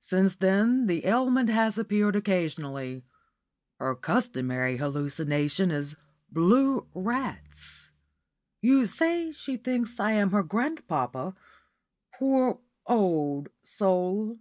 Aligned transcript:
Since 0.00 0.34
then 0.34 0.86
the 0.86 1.06
ailment 1.06 1.48
has 1.48 1.78
appeared 1.78 2.16
occasionally. 2.16 3.04
Her 3.78 3.94
customary 3.94 4.78
hallucination 4.78 5.70
is 5.70 5.94
blue 6.28 6.88
rats. 6.92 7.92
You 8.60 8.84
say 8.86 9.30
she 9.30 9.56
thinks 9.56 10.00
I 10.00 10.10
am 10.10 10.32
her 10.32 10.42
grandpapa! 10.42 11.36
Poor 12.18 12.58
old 12.84 13.48
soul! 13.62 14.40